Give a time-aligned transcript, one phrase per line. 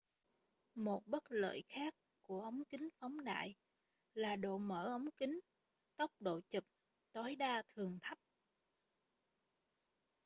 [0.75, 3.55] một bất lợi khác của ống kính phóng đại
[4.13, 5.39] là độ mở ống kính
[5.95, 6.63] tốc độ chụp
[7.11, 8.17] tối đa thường thấp